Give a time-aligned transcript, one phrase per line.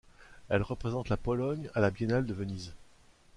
[0.49, 2.73] Elle représente la Pologne à la Biennale de Venise.